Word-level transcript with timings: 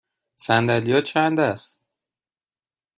صندلی 0.35 0.93
ها 0.93 1.01
چند 1.01 1.39
است؟ 1.39 1.79